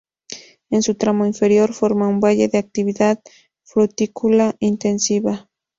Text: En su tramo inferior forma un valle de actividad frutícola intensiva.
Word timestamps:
En 0.71 0.81
su 0.81 0.95
tramo 0.95 1.27
inferior 1.27 1.75
forma 1.75 2.07
un 2.07 2.19
valle 2.19 2.47
de 2.47 2.57
actividad 2.57 3.21
frutícola 3.63 4.55
intensiva. 4.57 5.47